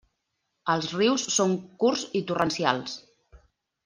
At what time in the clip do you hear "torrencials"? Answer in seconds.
2.31-2.97